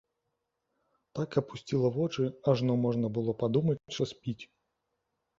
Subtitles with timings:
[1.17, 4.39] Так апусціла вочы, ажно можна было падумаць, што спіць.